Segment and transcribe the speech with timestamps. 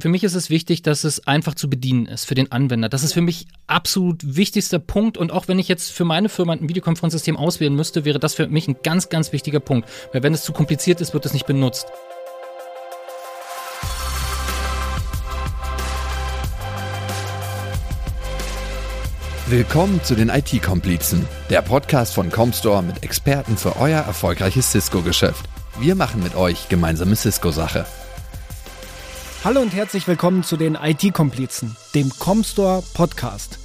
[0.00, 2.88] für mich ist es wichtig, dass es einfach zu bedienen ist für den Anwender.
[2.88, 5.18] Das ist für mich absolut wichtigster Punkt.
[5.18, 8.46] Und auch wenn ich jetzt für meine Firma ein Videokonferenzsystem auswählen müsste, wäre das für
[8.46, 9.88] mich ein ganz, ganz wichtiger Punkt.
[10.12, 11.86] Weil wenn es zu kompliziert ist, wird es nicht benutzt.
[19.48, 25.46] Willkommen zu den IT-Komplizen, der Podcast von Comstore mit Experten für euer erfolgreiches Cisco-Geschäft.
[25.80, 27.86] Wir machen mit euch gemeinsame Cisco-Sache.
[29.44, 33.60] Hallo und herzlich willkommen zu den IT-Komplizen, dem Comstore Podcast.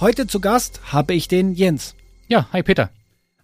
[0.00, 1.94] Heute zu Gast habe ich den Jens.
[2.28, 2.88] Ja, hi Peter.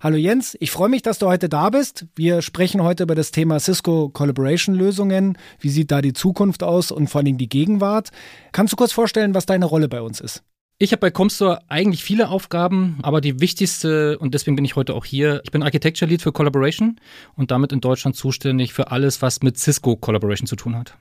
[0.01, 2.07] Hallo Jens, ich freue mich, dass du heute da bist.
[2.17, 5.37] Wir sprechen heute über das Thema Cisco Collaboration Lösungen.
[5.61, 8.09] Wie sieht da die Zukunft aus und vor allem die Gegenwart?
[8.53, 10.43] Kannst du kurz vorstellen, was deine Rolle bei uns ist?
[10.79, 14.95] Ich habe bei Comstore eigentlich viele Aufgaben, aber die wichtigste, und deswegen bin ich heute
[14.95, 16.99] auch hier, ich bin Architecture Lead für Collaboration
[17.37, 20.97] und damit in Deutschland zuständig für alles, was mit Cisco Collaboration zu tun hat.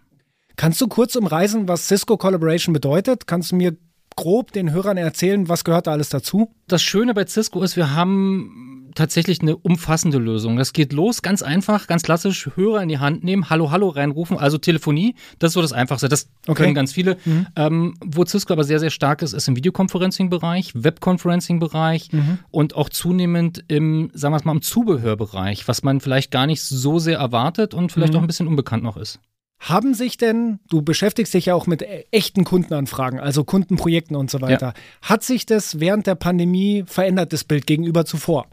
[0.56, 3.28] Kannst du kurz umreißen, was Cisco Collaboration bedeutet?
[3.28, 3.76] Kannst du mir
[4.16, 6.54] grob den Hörern erzählen, was gehört da alles dazu?
[6.68, 10.56] Das Schöne bei Cisco ist, wir haben tatsächlich eine umfassende Lösung.
[10.56, 14.38] Das geht los, ganz einfach, ganz klassisch, Hörer in die Hand nehmen, Hallo, Hallo reinrufen,
[14.38, 16.10] also Telefonie, das ist so das Einfachste.
[16.10, 16.64] Das okay.
[16.64, 17.18] können ganz viele.
[17.26, 17.48] Mhm.
[17.56, 22.40] Ähm, wo Cisco aber sehr, sehr stark ist, ist im Videoconferencing-Bereich, Webconferencing-Bereich mhm.
[22.52, 27.00] und auch zunehmend im, sagen wir mal, im Zubehörbereich, was man vielleicht gar nicht so
[27.00, 28.20] sehr erwartet und vielleicht mhm.
[28.20, 29.20] auch ein bisschen unbekannt noch ist.
[29.64, 34.30] Haben sich denn, du beschäftigst dich ja auch mit e-, echten Kundenanfragen, also Kundenprojekten und
[34.30, 34.82] so weiter, ja.
[35.02, 38.48] hat sich das während der Pandemie verändert, das Bild gegenüber zuvor?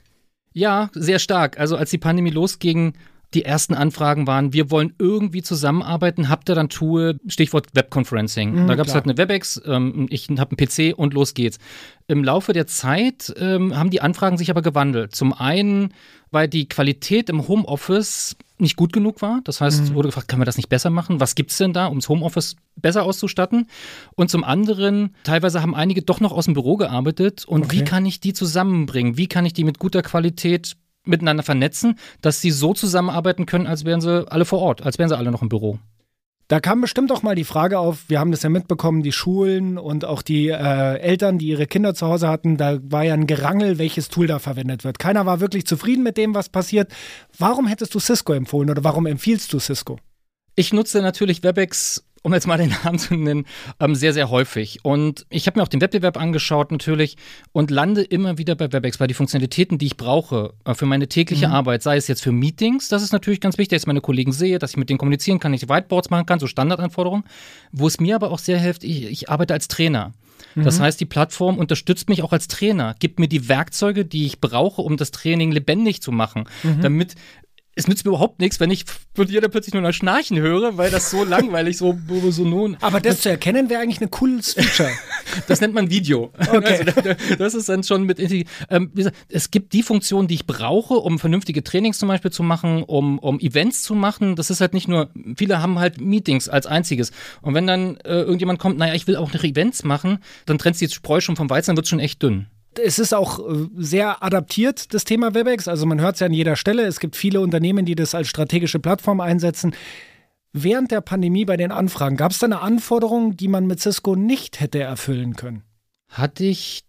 [0.52, 1.58] Ja, sehr stark.
[1.58, 2.92] Also als die Pandemie losging,
[3.34, 8.62] die ersten Anfragen waren, wir wollen irgendwie zusammenarbeiten, habt ihr dann Tool, Stichwort Webconferencing.
[8.62, 11.58] Mhm, da gab es halt eine WebEx, ähm, ich habe einen PC und los geht's.
[12.06, 15.14] Im Laufe der Zeit ähm, haben die Anfragen sich aber gewandelt.
[15.14, 15.92] Zum einen,
[16.30, 19.40] weil die Qualität im Homeoffice nicht gut genug war.
[19.44, 19.94] Das heißt, mhm.
[19.94, 21.20] wurde gefragt, kann man das nicht besser machen?
[21.20, 23.66] Was gibt es denn da, um das Homeoffice besser auszustatten?
[24.14, 27.44] Und zum anderen, teilweise haben einige doch noch aus dem Büro gearbeitet.
[27.44, 27.76] Und okay.
[27.76, 29.16] wie kann ich die zusammenbringen?
[29.16, 33.84] Wie kann ich die mit guter Qualität miteinander vernetzen, dass sie so zusammenarbeiten können, als
[33.84, 35.78] wären sie alle vor Ort, als wären sie alle noch im Büro?
[36.50, 39.78] Da kam bestimmt auch mal die Frage auf, wir haben das ja mitbekommen, die Schulen
[39.78, 43.28] und auch die äh, Eltern, die ihre Kinder zu Hause hatten, da war ja ein
[43.28, 44.98] Gerangel, welches Tool da verwendet wird.
[44.98, 46.90] Keiner war wirklich zufrieden mit dem, was passiert.
[47.38, 50.00] Warum hättest du Cisco empfohlen oder warum empfiehlst du Cisco?
[50.56, 53.46] Ich nutze natürlich WebEx um jetzt mal den Namen zu nennen,
[53.78, 54.84] ähm, sehr, sehr häufig.
[54.84, 57.16] Und ich habe mir auch den Wettbewerb angeschaut natürlich
[57.52, 61.08] und lande immer wieder bei WebEx, weil die Funktionalitäten, die ich brauche äh, für meine
[61.08, 61.54] tägliche mhm.
[61.54, 64.32] Arbeit, sei es jetzt für Meetings, das ist natürlich ganz wichtig, dass ich meine Kollegen
[64.32, 67.24] sehe, dass ich mit denen kommunizieren kann, dass ich Whiteboards machen kann, so Standardanforderungen.
[67.72, 70.12] Wo es mir aber auch sehr hilft, ich, ich arbeite als Trainer.
[70.56, 70.84] Das mhm.
[70.84, 74.82] heißt, die Plattform unterstützt mich auch als Trainer, gibt mir die Werkzeuge, die ich brauche,
[74.82, 76.80] um das Training lebendig zu machen, mhm.
[76.80, 77.14] damit
[77.76, 80.76] es nützt mir überhaupt nichts, wenn ich von dir da plötzlich nur noch Schnarchen höre,
[80.76, 81.98] weil das so langweilig, so
[82.30, 82.76] so nun.
[82.80, 84.90] Aber das, das zu erkennen wäre eigentlich ein cooles Feature.
[85.46, 86.32] das nennt man Video.
[86.50, 86.84] Okay.
[86.84, 88.18] Also, das ist dann schon mit.
[88.70, 92.42] Ähm, gesagt, es gibt die Funktionen, die ich brauche, um vernünftige Trainings zum Beispiel zu
[92.42, 94.34] machen, um, um Events zu machen.
[94.34, 97.12] Das ist halt nicht nur, viele haben halt Meetings als einziges.
[97.40, 100.80] Und wenn dann äh, irgendjemand kommt, naja, ich will auch noch Events machen, dann trennst
[100.80, 102.46] du jetzt Spreu schon vom Weizen, dann wird es schon echt dünn.
[102.78, 105.68] Es ist auch äh, sehr adaptiert, das Thema WebEx.
[105.68, 106.82] Also man hört es ja an jeder Stelle.
[106.84, 109.74] Es gibt viele Unternehmen, die das als strategische Plattform einsetzen.
[110.52, 114.16] Während der Pandemie bei den Anfragen, gab es da eine Anforderung, die man mit Cisco
[114.16, 115.62] nicht hätte erfüllen können?
[116.08, 116.84] Hatte ich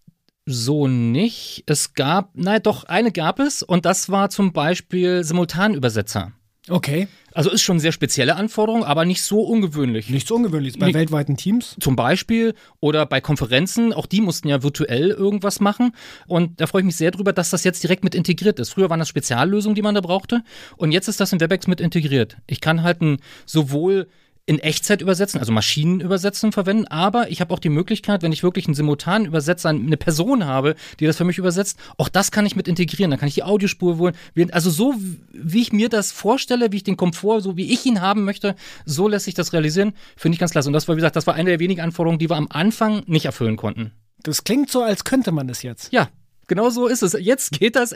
[0.46, 1.62] so nicht.
[1.66, 6.32] Es gab, nein, doch, eine gab es und das war zum Beispiel Simultanübersetzer.
[6.68, 7.08] Okay.
[7.34, 10.10] Also ist schon eine sehr spezielle Anforderung, aber nicht so ungewöhnlich.
[10.10, 10.78] Nicht so ungewöhnlich.
[10.78, 11.76] Bei nicht, weltweiten Teams?
[11.80, 15.92] Zum Beispiel oder bei Konferenzen, auch die mussten ja virtuell irgendwas machen.
[16.26, 18.70] Und da freue ich mich sehr drüber, dass das jetzt direkt mit integriert ist.
[18.70, 20.44] Früher waren das Speziallösungen, die man da brauchte.
[20.76, 22.36] Und jetzt ist das in WebEx mit integriert.
[22.46, 24.08] Ich kann halt ein, sowohl
[24.44, 28.66] in Echtzeit übersetzen, also Maschinenübersetzen verwenden, aber ich habe auch die Möglichkeit, wenn ich wirklich
[28.66, 32.56] einen simultanen Übersetzer, eine Person habe, die das für mich übersetzt, auch das kann ich
[32.56, 33.10] mit integrieren.
[33.10, 34.12] Dann kann ich die Audiospur wohl,
[34.50, 34.94] also so
[35.32, 38.56] wie ich mir das vorstelle, wie ich den Komfort, so wie ich ihn haben möchte,
[38.84, 40.68] so lässt sich das realisieren, finde ich ganz klasse.
[40.68, 43.04] Und das war, wie gesagt, das war eine der wenigen Anforderungen, die wir am Anfang
[43.06, 43.92] nicht erfüllen konnten.
[44.24, 45.92] Das klingt so, als könnte man das jetzt.
[45.92, 46.08] Ja,
[46.48, 47.12] genau so ist es.
[47.12, 47.94] Jetzt geht das,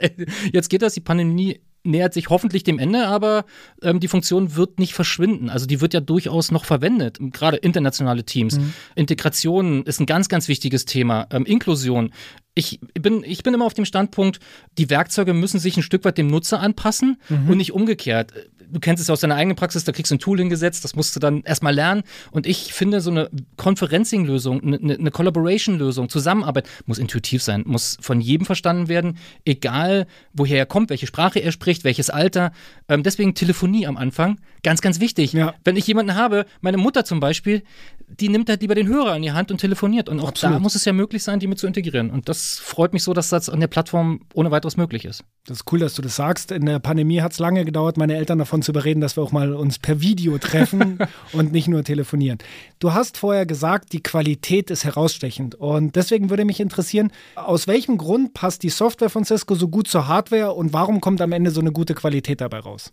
[0.52, 0.94] jetzt geht das.
[0.94, 3.44] Die Pandemie nähert sich hoffentlich dem Ende, aber
[3.82, 5.48] ähm, die Funktion wird nicht verschwinden.
[5.48, 8.58] Also die wird ja durchaus noch verwendet, gerade internationale Teams.
[8.58, 8.72] Mhm.
[8.94, 11.26] Integration ist ein ganz, ganz wichtiges Thema.
[11.30, 12.12] Ähm, Inklusion.
[12.54, 14.40] Ich bin, ich bin immer auf dem Standpunkt,
[14.78, 17.50] die Werkzeuge müssen sich ein Stück weit dem Nutzer anpassen mhm.
[17.50, 18.32] und nicht umgekehrt
[18.70, 21.14] du kennst es aus deiner eigenen Praxis, da kriegst du ein Tool hingesetzt, das musst
[21.16, 22.02] du dann erstmal lernen.
[22.30, 28.20] Und ich finde, so eine Conferencing-Lösung, eine, eine Collaboration-Lösung, Zusammenarbeit muss intuitiv sein, muss von
[28.20, 32.52] jedem verstanden werden, egal woher er kommt, welche Sprache er spricht, welches Alter.
[32.88, 35.32] Ähm, deswegen Telefonie am Anfang, ganz, ganz wichtig.
[35.32, 35.54] Ja.
[35.64, 37.62] Wenn ich jemanden habe, meine Mutter zum Beispiel,
[38.08, 40.08] die nimmt halt lieber den Hörer in die Hand und telefoniert.
[40.08, 40.56] Und auch Absolut.
[40.56, 42.10] da muss es ja möglich sein, die mit zu integrieren.
[42.10, 45.24] Und das freut mich so, dass das an der Plattform ohne weiteres möglich ist.
[45.46, 46.52] Das ist cool, dass du das sagst.
[46.52, 49.32] In der Pandemie hat es lange gedauert, meine Eltern davon zu überreden, dass wir auch
[49.32, 50.98] mal uns per Video treffen
[51.32, 52.38] und nicht nur telefonieren.
[52.78, 55.54] Du hast vorher gesagt, die Qualität ist herausstechend.
[55.54, 59.88] Und deswegen würde mich interessieren, aus welchem Grund passt die Software von Cisco so gut
[59.88, 62.92] zur Hardware und warum kommt am Ende so eine gute Qualität dabei raus?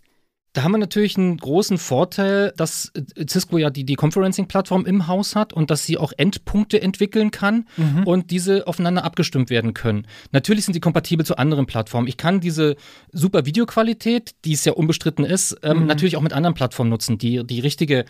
[0.54, 5.08] Da haben wir natürlich einen großen Vorteil, dass äh, Cisco ja die, die Conferencing-Plattform im
[5.08, 8.04] Haus hat und dass sie auch Endpunkte entwickeln kann mhm.
[8.04, 10.06] und diese aufeinander abgestimmt werden können.
[10.30, 12.06] Natürlich sind sie kompatibel zu anderen Plattformen.
[12.06, 12.76] Ich kann diese
[13.12, 15.86] super Videoqualität, die es ja unbestritten ist, ähm, mhm.
[15.86, 18.04] natürlich auch mit anderen Plattformen nutzen, die die richtige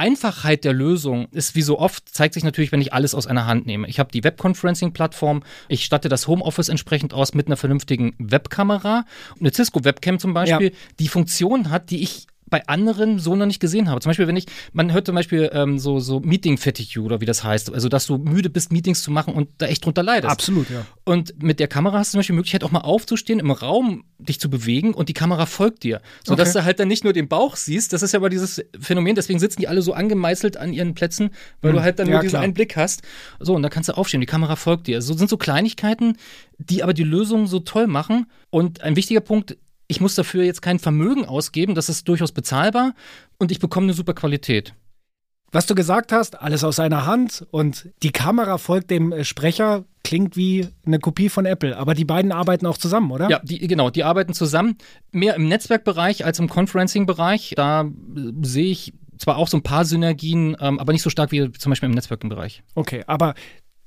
[0.00, 3.44] Einfachheit der Lösung ist wie so oft, zeigt sich natürlich, wenn ich alles aus einer
[3.44, 3.86] Hand nehme.
[3.86, 9.04] Ich habe die Webconferencing-Plattform, ich statte das Homeoffice entsprechend aus mit einer vernünftigen Webkamera.
[9.38, 10.76] Eine Cisco-Webcam zum Beispiel, ja.
[10.98, 14.00] die Funktion hat, die ich bei anderen so noch nicht gesehen habe.
[14.00, 17.44] Zum Beispiel, wenn ich, man hört zum Beispiel ähm, so, so Meeting-Fatigue oder wie das
[17.44, 20.32] heißt, also dass du müde bist, Meetings zu machen und da echt drunter leidest.
[20.32, 20.84] Absolut, ja.
[21.04, 24.04] Und mit der Kamera hast du zum Beispiel die Möglichkeit, auch mal aufzustehen, im Raum
[24.18, 26.00] dich zu bewegen und die Kamera folgt dir.
[26.24, 26.58] Sodass okay.
[26.58, 29.38] du halt dann nicht nur den Bauch siehst, das ist ja aber dieses Phänomen, deswegen
[29.38, 31.30] sitzen die alle so angemeißelt an ihren Plätzen,
[31.62, 31.76] weil mhm.
[31.76, 32.42] du halt dann ja, nur diesen klar.
[32.42, 33.02] einen Blick hast.
[33.38, 35.00] So, und da kannst du aufstehen, die Kamera folgt dir.
[35.02, 36.16] So sind so Kleinigkeiten,
[36.58, 38.26] die aber die Lösung so toll machen.
[38.50, 39.56] Und ein wichtiger Punkt,
[39.90, 42.94] ich muss dafür jetzt kein Vermögen ausgeben, das ist durchaus bezahlbar
[43.38, 44.72] und ich bekomme eine super Qualität.
[45.50, 49.84] Was du gesagt hast, alles aus einer Hand und die Kamera folgt dem äh, Sprecher,
[50.04, 51.76] klingt wie eine Kopie von Apple.
[51.76, 53.28] Aber die beiden arbeiten auch zusammen, oder?
[53.28, 54.76] Ja, die, genau, die arbeiten zusammen.
[55.10, 57.54] Mehr im Netzwerkbereich als im Conferencing-Bereich.
[57.56, 57.86] Da äh,
[58.42, 61.70] sehe ich zwar auch so ein paar Synergien, ähm, aber nicht so stark wie zum
[61.70, 62.62] Beispiel im Netzwerking-Bereich.
[62.76, 63.34] Okay, aber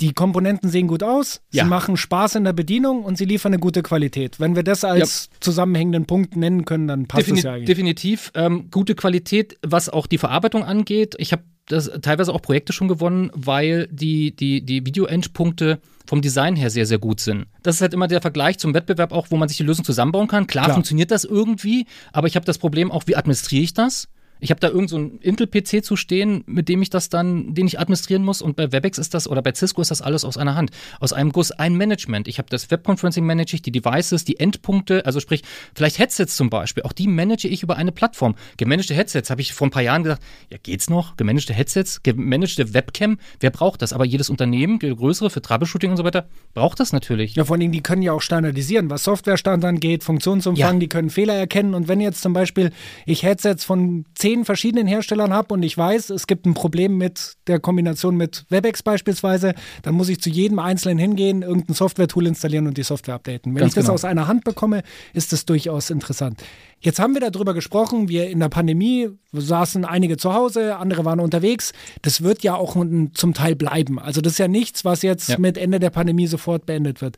[0.04, 1.64] die Komponenten sehen gut aus, ja.
[1.64, 4.38] sie machen Spaß in der Bedienung und sie liefern eine gute Qualität.
[4.38, 5.38] Wenn wir das als ja.
[5.40, 7.68] zusammenhängenden Punkt nennen können, dann passt Defini es ja eigentlich.
[7.68, 8.32] Definitiv.
[8.36, 11.16] Ähm, gute Qualität, was auch die Verarbeitung angeht.
[11.20, 16.58] Ich habe das teilweise auch Projekte schon gewonnen, weil die, die, die Video-Endpunkte vom Design
[16.58, 17.46] her sehr, sehr gut sind.
[17.62, 20.28] Das ist halt immer der Vergleich zum Wettbewerb auch, wo man sich die Lösung zusammenbauen
[20.28, 20.48] kann.
[20.48, 20.76] Klar, Klar.
[20.76, 24.10] funktioniert das irgendwie, aber ich habe das Problem auch, wie administriere ich das?
[24.44, 27.80] Ich habe da irgendeinen so Intel-PC zu stehen, mit dem ich das dann, den ich
[27.80, 28.42] administrieren muss.
[28.42, 30.72] Und bei WebEx ist das, oder bei Cisco ist das alles aus einer Hand.
[31.00, 32.28] Aus einem Guss, ein Management.
[32.28, 35.44] Ich habe das Webconferencing manage ich, die Devices, die Endpunkte, also sprich,
[35.74, 36.84] vielleicht Headsets zum Beispiel.
[36.84, 38.36] Auch die manage ich über eine Plattform.
[38.58, 41.16] Gemanagte Headsets habe ich vor ein paar Jahren gesagt, ja, geht's noch?
[41.16, 43.94] Gemanagte Headsets, gemanagte Webcam, wer braucht das?
[43.94, 47.36] Aber jedes Unternehmen, größere für Troubleshooting und so weiter, braucht das natürlich.
[47.36, 50.80] Ja, vor allem, die können ja auch standardisieren, was Softwarestand angeht, Funktionsumfang, ja.
[50.80, 51.74] die können Fehler erkennen.
[51.74, 52.72] Und wenn jetzt zum Beispiel
[53.06, 56.98] ich Headsets von zehn zehn verschiedenen Herstellern habe und ich weiß, es gibt ein Problem
[56.98, 59.54] mit der Kombination mit WebEx beispielsweise,
[59.84, 63.54] dann muss ich zu jedem Einzelnen hingehen, irgendein Software-Tool installieren und die Software updaten.
[63.54, 63.94] Wenn Ganz ich das genau.
[63.94, 64.82] aus einer Hand bekomme,
[65.14, 66.44] ist das durchaus interessant.
[66.80, 71.20] Jetzt haben wir darüber gesprochen, wir in der Pandemie saßen einige zu Hause, andere waren
[71.20, 71.72] unterwegs.
[72.02, 72.76] Das wird ja auch
[73.14, 74.00] zum Teil bleiben.
[74.00, 75.38] Also das ist ja nichts, was jetzt ja.
[75.38, 77.18] mit Ende der Pandemie sofort beendet wird.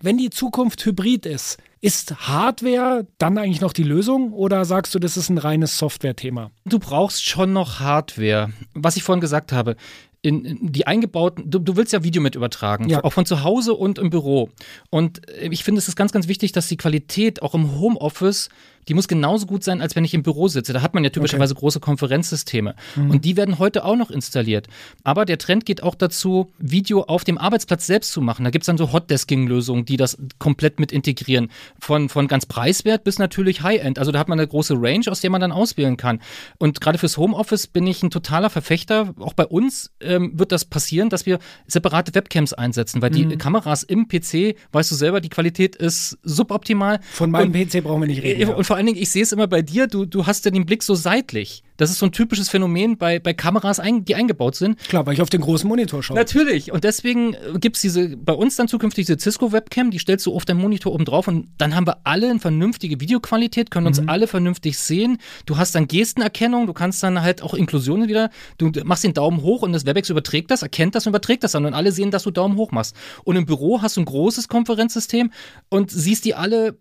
[0.00, 4.98] Wenn die Zukunft hybrid ist, ist Hardware dann eigentlich noch die Lösung oder sagst du,
[4.98, 6.50] das ist ein reines Software-Thema?
[6.64, 8.54] Du brauchst schon noch Hardware.
[8.72, 9.76] Was ich vorhin gesagt habe,
[10.24, 13.04] in, in die eingebauten, du, du, willst ja Video mit übertragen, ja.
[13.04, 14.48] auch von zu Hause und im Büro.
[14.88, 18.48] Und ich finde, es ist ganz, ganz wichtig, dass die Qualität auch im Homeoffice
[18.88, 20.72] die muss genauso gut sein, als wenn ich im Büro sitze.
[20.72, 21.60] Da hat man ja typischerweise okay.
[21.60, 22.74] große Konferenzsysteme.
[22.96, 23.10] Mhm.
[23.10, 24.68] Und die werden heute auch noch installiert.
[25.02, 28.44] Aber der Trend geht auch dazu, Video auf dem Arbeitsplatz selbst zu machen.
[28.44, 31.50] Da gibt es dann so Hotdesking-Lösungen, die das komplett mit integrieren.
[31.80, 33.98] Von, von ganz preiswert bis natürlich High-End.
[33.98, 36.20] Also da hat man eine große Range, aus der man dann auswählen kann.
[36.58, 39.14] Und gerade fürs Homeoffice bin ich ein totaler Verfechter.
[39.18, 43.38] Auch bei uns ähm, wird das passieren, dass wir separate Webcams einsetzen, weil die mhm.
[43.38, 47.00] Kameras im PC, weißt du selber, die Qualität ist suboptimal.
[47.12, 48.54] Von meinem und, PC brauchen wir nicht reden.
[48.54, 50.66] Und vor allen Dingen, ich sehe es immer bei dir, du, du hast ja den
[50.66, 51.62] Blick so seitlich.
[51.76, 54.78] Das ist so ein typisches Phänomen bei, bei Kameras, ein, die eingebaut sind.
[54.78, 56.16] Klar, weil ich auf den großen Monitor schaue.
[56.16, 56.72] Natürlich.
[56.72, 60.34] Und deswegen äh, gibt es diese, bei uns dann zukünftig diese Cisco-Webcam, die stellst du
[60.34, 64.00] auf deinen Monitor oben drauf und dann haben wir alle eine vernünftige Videoqualität, können uns
[64.00, 64.08] mhm.
[64.08, 65.18] alle vernünftig sehen.
[65.46, 69.42] Du hast dann Gestenerkennung, du kannst dann halt auch Inklusionen wieder, du machst den Daumen
[69.42, 72.10] hoch und das WebEx überträgt das, erkennt das und überträgt das dann und alle sehen,
[72.10, 72.94] dass du Daumen hoch machst.
[73.24, 75.30] Und im Büro hast du ein großes Konferenzsystem
[75.68, 76.76] und siehst die alle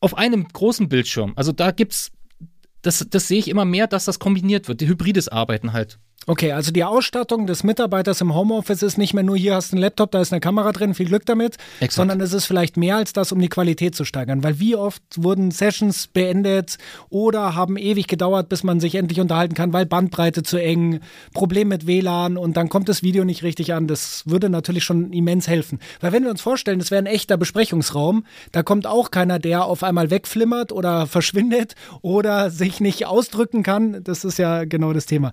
[0.00, 1.32] auf einem großen Bildschirm.
[1.36, 2.10] Also da gibt's,
[2.82, 5.98] das, das sehe ich immer mehr, dass das kombiniert wird, die hybrides Arbeiten halt.
[6.26, 9.76] Okay, also die Ausstattung des Mitarbeiters im Homeoffice ist nicht mehr nur, hier hast du
[9.76, 11.94] einen Laptop, da ist eine Kamera drin, viel Glück damit, Exakt.
[11.94, 14.44] sondern es ist vielleicht mehr als das, um die Qualität zu steigern.
[14.44, 16.76] Weil wie oft wurden Sessions beendet
[17.08, 21.00] oder haben ewig gedauert, bis man sich endlich unterhalten kann, weil Bandbreite zu eng,
[21.32, 23.86] Problem mit WLAN und dann kommt das Video nicht richtig an.
[23.86, 25.80] Das würde natürlich schon immens helfen.
[26.00, 29.64] Weil wenn wir uns vorstellen, das wäre ein echter Besprechungsraum, da kommt auch keiner, der
[29.64, 34.04] auf einmal wegflimmert oder verschwindet oder sich nicht ausdrücken kann.
[34.04, 35.32] Das ist ja genau das Thema.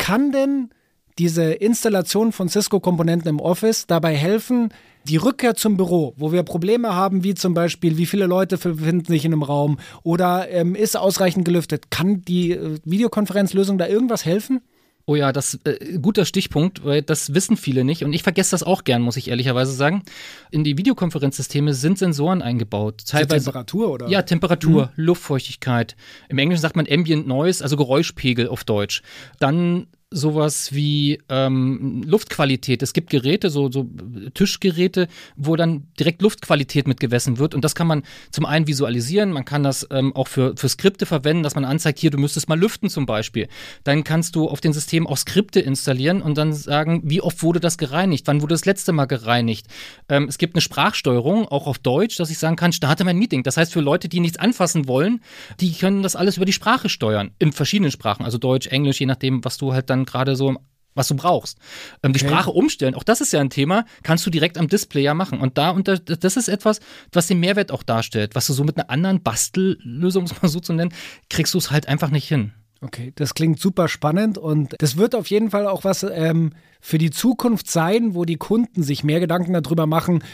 [0.00, 0.70] Kann denn
[1.18, 4.70] diese Installation von Cisco-Komponenten im Office dabei helfen,
[5.04, 9.04] die Rückkehr zum Büro, wo wir Probleme haben, wie zum Beispiel, wie viele Leute befinden
[9.04, 14.24] sich in einem Raum oder ähm, ist ausreichend gelüftet, kann die äh, Videokonferenzlösung da irgendwas
[14.24, 14.62] helfen?
[15.06, 18.62] Oh ja, das äh, guter Stichpunkt, weil das wissen viele nicht und ich vergesse das
[18.62, 20.02] auch gern, muss ich ehrlicherweise sagen.
[20.50, 23.02] In die Videokonferenzsysteme sind Sensoren eingebaut.
[23.06, 24.08] Teilweise Temperatur oder?
[24.08, 25.04] Ja, Temperatur, mhm.
[25.04, 25.96] Luftfeuchtigkeit.
[26.28, 29.02] Im Englischen sagt man Ambient Noise, also Geräuschpegel auf Deutsch.
[29.38, 32.82] Dann sowas wie ähm, Luftqualität.
[32.82, 33.88] Es gibt Geräte, so, so
[34.34, 37.54] Tischgeräte, wo dann direkt Luftqualität mitgewessen wird.
[37.54, 38.02] Und das kann man
[38.32, 42.00] zum einen visualisieren, man kann das ähm, auch für, für Skripte verwenden, dass man anzeigt,
[42.00, 43.46] hier, du müsstest mal lüften zum Beispiel.
[43.84, 47.60] Dann kannst du auf den System auch Skripte installieren und dann sagen, wie oft wurde
[47.60, 49.68] das gereinigt, wann wurde das letzte Mal gereinigt.
[50.08, 53.44] Ähm, es gibt eine Sprachsteuerung, auch auf Deutsch, dass ich sagen kann, starte mein Meeting.
[53.44, 55.20] Das heißt, für Leute, die nichts anfassen wollen,
[55.60, 57.30] die können das alles über die Sprache steuern.
[57.38, 60.56] In verschiedenen Sprachen, also Deutsch, Englisch, je nachdem, was du halt dann dann gerade so
[60.94, 61.58] was du brauchst.
[62.02, 62.28] Ähm, die okay.
[62.28, 65.40] Sprache umstellen, auch das ist ja ein Thema, kannst du direkt am Display ja machen.
[65.40, 66.80] Und da unter, das ist etwas,
[67.12, 68.34] was den Mehrwert auch darstellt.
[68.34, 70.92] Was du so mit einer anderen Bastellösung, um es mal so zu nennen,
[71.28, 72.52] kriegst du es halt einfach nicht hin.
[72.82, 76.96] Okay, das klingt super spannend und das wird auf jeden Fall auch was ähm, für
[76.96, 80.24] die Zukunft sein, wo die Kunden sich mehr Gedanken darüber machen,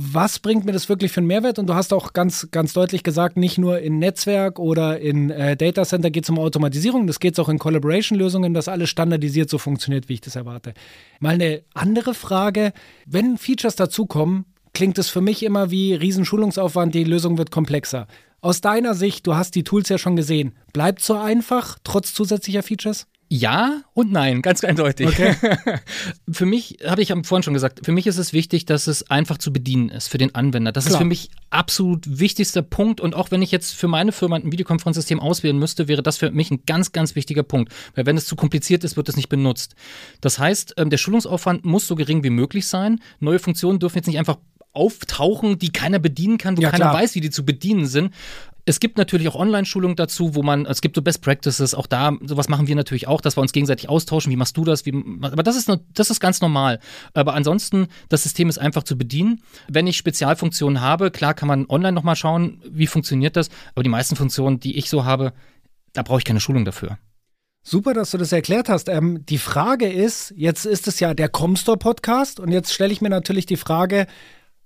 [0.00, 1.58] was bringt mir das wirklich für einen Mehrwert?
[1.58, 5.56] Und du hast auch ganz, ganz deutlich gesagt, nicht nur in Netzwerk oder in äh,
[5.56, 9.58] Data Center geht es um Automatisierung, das geht auch in Collaboration-Lösungen, dass alles standardisiert so
[9.58, 10.72] funktioniert, wie ich das erwarte.
[11.18, 12.72] Mal eine andere Frage,
[13.06, 18.06] wenn Features dazukommen, klingt es für mich immer wie Riesenschulungsaufwand, die Lösung wird komplexer.
[18.40, 22.62] Aus deiner Sicht, du hast die Tools ja schon gesehen, bleibt so einfach, trotz zusätzlicher
[22.62, 23.08] Features?
[23.30, 25.08] Ja und nein, ganz eindeutig.
[25.08, 25.34] Okay.
[26.32, 29.36] für mich, habe ich vorhin schon gesagt, für mich ist es wichtig, dass es einfach
[29.36, 30.72] zu bedienen ist für den Anwender.
[30.72, 30.94] Das Klar.
[30.94, 33.02] ist für mich absolut wichtigster Punkt.
[33.02, 36.30] Und auch wenn ich jetzt für meine Firma ein Videokonferenzsystem auswählen müsste, wäre das für
[36.30, 37.72] mich ein ganz, ganz wichtiger Punkt.
[37.94, 39.74] Weil wenn es zu kompliziert ist, wird es nicht benutzt.
[40.22, 43.00] Das heißt, ähm, der Schulungsaufwand muss so gering wie möglich sein.
[43.20, 44.38] Neue Funktionen dürfen jetzt nicht einfach
[44.72, 46.94] auftauchen, die keiner bedienen kann, wo ja, keiner klar.
[46.94, 48.14] weiß, wie die zu bedienen sind.
[48.68, 52.12] Es gibt natürlich auch Online-Schulungen dazu, wo man, es gibt so Best Practices, auch da,
[52.20, 54.30] sowas machen wir natürlich auch, dass wir uns gegenseitig austauschen.
[54.30, 54.84] Wie machst du das?
[54.84, 56.78] Wie, aber das ist, das ist ganz normal.
[57.14, 59.40] Aber ansonsten, das System ist einfach zu bedienen.
[59.68, 63.48] Wenn ich Spezialfunktionen habe, klar kann man online nochmal schauen, wie funktioniert das.
[63.74, 65.32] Aber die meisten Funktionen, die ich so habe,
[65.94, 66.98] da brauche ich keine Schulung dafür.
[67.62, 68.90] Super, dass du das erklärt hast.
[68.90, 73.00] Ähm, die Frage ist, jetzt ist es ja der Comstore Podcast und jetzt stelle ich
[73.00, 74.06] mir natürlich die Frage,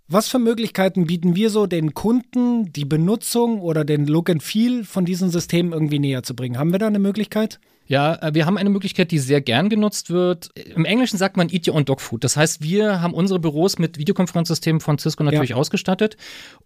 [0.08, 4.84] was für Möglichkeiten bieten wir so den Kunden, die Benutzung oder den Look and Feel
[4.84, 6.58] von diesen Systemen irgendwie näher zu bringen?
[6.58, 7.60] Haben wir da eine Möglichkeit?
[7.86, 10.50] Ja, äh, wir haben eine Möglichkeit, die sehr gern genutzt wird.
[10.56, 12.24] Im Englischen sagt man Eat Your Own Dog Food.
[12.24, 15.56] Das heißt, wir haben unsere Büros mit Videokonferenzsystemen von Cisco natürlich ja.
[15.56, 16.16] ausgestattet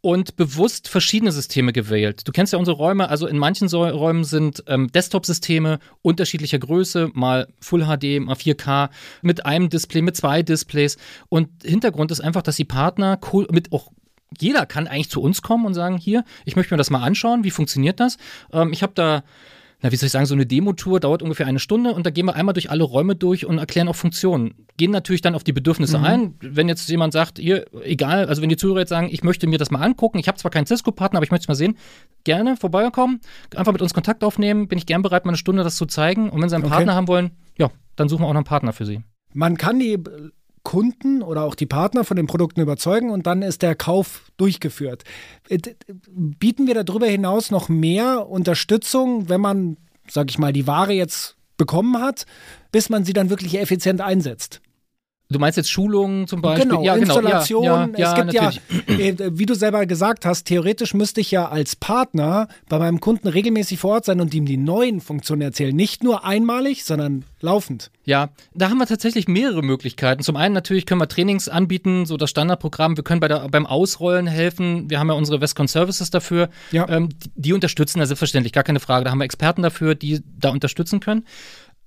[0.01, 2.27] und bewusst verschiedene Systeme gewählt.
[2.27, 7.49] Du kennst ja unsere Räume, also in manchen Räumen sind ähm, Desktop-Systeme unterschiedlicher Größe, mal
[7.61, 8.91] Full HD, mal 4K,
[9.23, 10.97] mit einem Display, mit zwei Displays.
[11.29, 13.91] Und Hintergrund ist einfach, dass die Partner cool, mit auch
[14.39, 17.45] jeder kann eigentlich zu uns kommen und sagen, hier, ich möchte mir das mal anschauen,
[17.45, 18.19] wie funktioniert das?
[18.53, 19.23] Ähm, ich habe da
[19.87, 22.27] na, wie soll ich sagen, so eine Demo-Tour dauert ungefähr eine Stunde und da gehen
[22.27, 24.67] wir einmal durch alle Räume durch und erklären auch Funktionen.
[24.77, 26.05] Gehen natürlich dann auf die Bedürfnisse mhm.
[26.05, 26.35] ein.
[26.41, 29.59] Wenn jetzt jemand sagt, hier, egal, also wenn die Zuhörer jetzt sagen, ich möchte mir
[29.59, 31.77] das mal angucken, ich habe zwar keinen Cisco-Partner, aber ich möchte es mal sehen,
[32.25, 33.21] gerne vorbeikommen,
[33.55, 36.31] einfach mit uns Kontakt aufnehmen, bin ich gern bereit, mal eine Stunde das zu zeigen.
[36.31, 36.75] Und wenn sie einen okay.
[36.75, 39.05] Partner haben wollen, ja, dann suchen wir auch noch einen Partner für sie.
[39.35, 40.03] Man kann die
[40.67, 45.05] Kunden oder auch die Partner von den Produkten überzeugen und dann ist der Kauf durchgeführt.
[45.49, 45.59] Äh,
[46.09, 49.77] bieten wir darüber hinaus noch mehr Unterstützung, wenn man,
[50.11, 52.27] sag ich mal, die Ware jetzt bekommen hat,
[52.73, 54.61] bis man sie dann wirklich effizient einsetzt?
[55.29, 56.69] Du meinst jetzt Schulungen zum Beispiel?
[56.69, 57.63] Genau, ja, Installation.
[57.63, 57.77] Genau.
[57.77, 58.61] Ja, ja, es gibt natürlich.
[58.87, 63.01] ja, äh, wie du selber gesagt hast, theoretisch müsste ich ja als Partner bei meinem
[63.01, 65.75] Kunden regelmäßig vor Ort sein und ihm die neuen Funktionen erzählen.
[65.75, 67.91] Nicht nur einmalig, sondern laufend.
[68.05, 70.23] Ja, da haben wir tatsächlich mehrere Möglichkeiten.
[70.23, 72.97] Zum einen natürlich können wir Trainings anbieten, so das Standardprogramm.
[72.97, 74.89] Wir können bei der, beim Ausrollen helfen.
[74.91, 76.51] Wir haben ja unsere Westcon Services dafür.
[76.71, 76.89] Ja.
[76.89, 79.05] Ähm, die, die unterstützen da selbstverständlich, gar keine Frage.
[79.05, 81.25] Da haben wir Experten dafür, die da unterstützen können.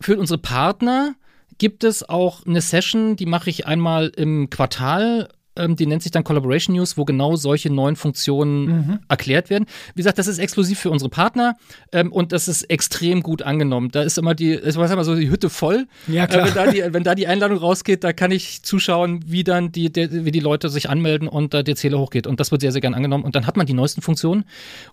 [0.02, 1.16] Für unsere Partner
[1.58, 5.30] gibt es auch eine Session, die mache ich einmal im Quartal.
[5.56, 9.00] Ähm, die nennt sich dann Collaboration News, wo genau solche neuen Funktionen mhm.
[9.10, 9.66] erklärt werden.
[9.94, 11.56] Wie gesagt, das ist exklusiv für unsere Partner
[11.92, 13.90] ähm, und das ist extrem gut angenommen.
[13.92, 15.88] Da ist immer die, ich weiß immer so die Hütte voll.
[16.08, 16.44] Ja, klar.
[16.44, 19.72] Äh, wenn, da die, wenn da die Einladung rausgeht, da kann ich zuschauen, wie dann
[19.72, 22.26] die, der, wie die Leute sich anmelden und da der Zähler hochgeht.
[22.26, 23.26] Und das wird sehr, sehr gern angenommen.
[23.26, 24.46] Und dann hat man die neuesten Funktionen.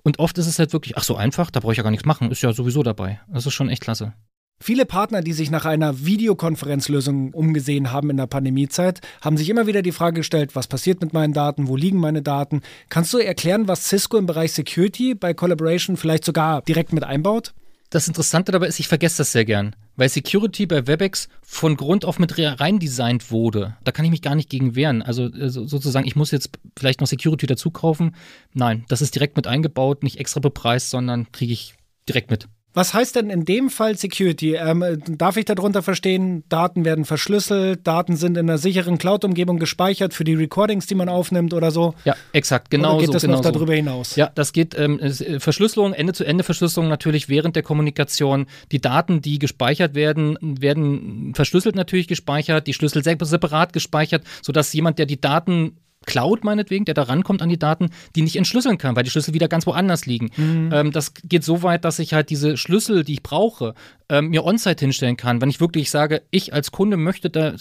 [0.02, 2.06] Und oft ist es halt wirklich, ach so einfach, da brauche ich ja gar nichts
[2.06, 2.30] machen.
[2.30, 3.20] Ist ja sowieso dabei.
[3.32, 4.14] Das ist schon echt klasse.
[4.58, 9.66] Viele Partner, die sich nach einer Videokonferenzlösung umgesehen haben in der Pandemiezeit, haben sich immer
[9.66, 12.62] wieder die Frage gestellt, was passiert mit meinen Daten, wo liegen meine Daten?
[12.88, 17.52] Kannst du erklären, was Cisco im Bereich Security bei Collaboration vielleicht sogar direkt mit einbaut?
[17.90, 19.76] Das Interessante dabei ist, ich vergesse das sehr gern.
[19.96, 23.76] weil Security bei WebEx von Grund auf mit rein designt wurde.
[23.84, 25.02] Da kann ich mich gar nicht gegen wehren.
[25.02, 28.14] Also äh, sozusagen, ich muss jetzt vielleicht noch Security dazu kaufen.
[28.52, 31.74] Nein, das ist direkt mit eingebaut, nicht extra bepreist, sondern kriege ich
[32.08, 32.48] direkt mit.
[32.76, 34.54] Was heißt denn in dem Fall Security?
[34.54, 40.12] Ähm, darf ich darunter verstehen, Daten werden verschlüsselt, Daten sind in einer sicheren Cloud-Umgebung gespeichert
[40.12, 41.94] für die Recordings, die man aufnimmt oder so?
[42.04, 43.12] Ja, exakt, genau oder geht so.
[43.14, 43.50] das genau noch so.
[43.50, 44.14] darüber hinaus?
[44.16, 48.44] Ja, das geht ähm, äh, Verschlüsselung, Ende-zu-Ende-Verschlüsselung natürlich während der Kommunikation.
[48.70, 54.98] Die Daten, die gespeichert werden, werden verschlüsselt natürlich gespeichert, die Schlüssel separat gespeichert, sodass jemand,
[54.98, 58.96] der die Daten Cloud meinetwegen, der da rankommt an die Daten, die nicht entschlüsseln kann,
[58.96, 60.30] weil die Schlüssel wieder ganz woanders liegen.
[60.36, 60.70] Mhm.
[60.72, 63.74] Ähm, das geht so weit, dass ich halt diese Schlüssel, die ich brauche,
[64.08, 65.40] ähm, mir on-site hinstellen kann.
[65.40, 67.54] Wenn ich wirklich sage, ich als Kunde möchte da,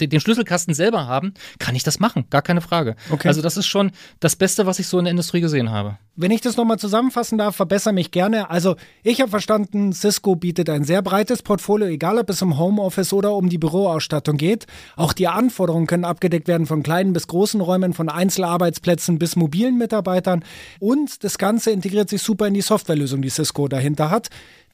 [0.00, 2.96] den Schlüsselkasten selber haben, kann ich das machen, gar keine Frage.
[3.10, 3.28] Okay.
[3.28, 3.90] Also das ist schon
[4.20, 5.98] das Beste, was ich so in der Industrie gesehen habe.
[6.16, 8.50] Wenn ich das nochmal zusammenfassen darf, verbessere mich gerne.
[8.50, 13.12] Also ich habe verstanden, Cisco bietet ein sehr breites Portfolio, egal ob es um Homeoffice
[13.12, 14.66] oder um die Büroausstattung geht.
[14.96, 19.78] Auch die Anforderungen können abgedeckt werden von kleinen bis großen Räumen, von Einzelarbeitsplätzen bis mobilen
[19.78, 20.44] Mitarbeitern.
[20.80, 24.28] Und das Ganze integriert sich super in die Softwarelösung, die Cisco dahinter hat.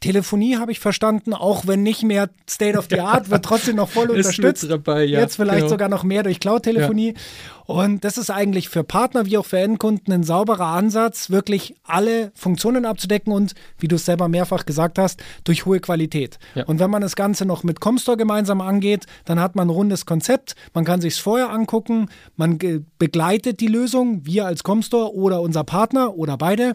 [0.04, 3.88] Telefonie habe ich verstanden, auch wenn nicht mehr State of the Art, wird trotzdem noch
[3.88, 4.68] voll unterstützt.
[4.68, 5.70] Dabei, ja, Jetzt vielleicht genau.
[5.70, 7.14] sogar noch mehr durch Cloud-Telefonie.
[7.14, 7.74] Ja.
[7.74, 12.32] Und das ist eigentlich für Partner wie auch für Endkunden ein sauberer Ansatz, wirklich alle
[12.34, 16.38] Funktionen abzudecken und, wie du es selber mehrfach gesagt hast, durch hohe Qualität.
[16.54, 16.64] Ja.
[16.66, 20.04] Und wenn man das Ganze noch mit Comstore gemeinsam angeht, dann hat man ein rundes
[20.04, 20.54] Konzept.
[20.74, 22.58] Man kann sich es vorher angucken, man
[22.98, 26.74] begleitet die Lösung, wir als Comstore oder unser Partner oder beide.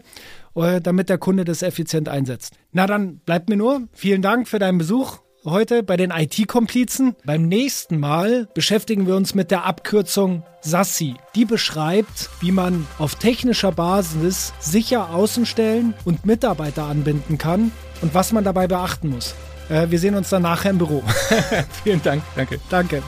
[0.54, 2.54] Äh, damit der Kunde das effizient einsetzt.
[2.72, 7.16] Na dann bleibt mir nur, vielen Dank für deinen Besuch heute bei den IT-Komplizen.
[7.24, 11.14] Beim nächsten Mal beschäftigen wir uns mit der Abkürzung SASSI.
[11.34, 18.32] Die beschreibt, wie man auf technischer Basis sicher Außenstellen und Mitarbeiter anbinden kann und was
[18.32, 19.34] man dabei beachten muss.
[19.68, 21.02] Äh, wir sehen uns dann nachher im Büro.
[21.84, 22.22] Vielen Dank.
[22.36, 22.60] Danke.
[22.68, 23.02] Danke.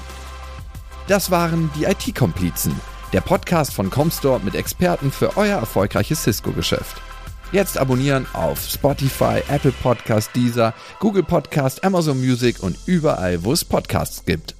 [1.09, 2.75] Das waren die IT-Komplizen,
[3.13, 7.03] der Podcast von Comstore mit Experten für euer erfolgreiches Cisco-Geschäft.
[7.53, 13.63] Jetzt abonnieren auf Spotify, Apple Podcast, Deezer, Google Podcast, Amazon Music und überall, wo es
[13.63, 14.55] Podcasts gibt.